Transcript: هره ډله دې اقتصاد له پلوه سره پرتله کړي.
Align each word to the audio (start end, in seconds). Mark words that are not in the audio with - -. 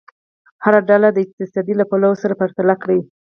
هره 0.63 0.79
ډله 0.89 1.07
دې 1.15 1.21
اقتصاد 1.25 1.65
له 1.79 1.85
پلوه 1.89 2.15
سره 2.23 2.33
پرتله 2.41 2.75
کړي. 2.83 2.99